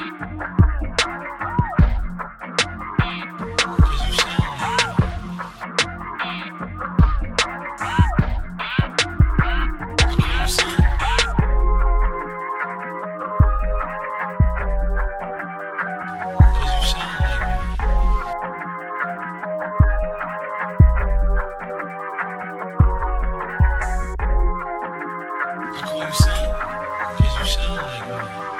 Like 0.00 0.08
you 27.20 27.44
sound 27.44 27.76
like 27.76 28.08
me. 28.08 28.59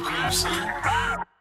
Music. 0.00 1.33